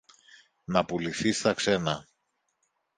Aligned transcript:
να 0.67 0.85
πουληθεί 0.85 1.31
στα 1.31 1.53
ξένα. 1.53 2.07